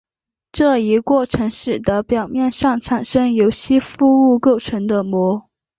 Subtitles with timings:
[0.51, 5.47] 这一过程使得表面上产生由吸附物构成的膜。